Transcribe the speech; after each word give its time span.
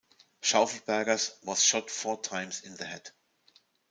Schaufelberger's 0.41 1.35
was 1.43 1.63
shot 1.63 1.91
four 1.91 2.19
times 2.19 2.61
in 2.63 2.73
the 2.75 2.85
head. 2.85 3.11